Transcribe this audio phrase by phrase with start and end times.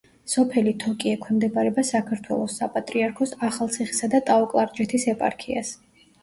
[0.33, 5.73] სოფელი თოკი ექვემდებარება საქართველოს საპატრიარქოს ახალციხისა და ტაო-კლარჯეთის ეპარქიას.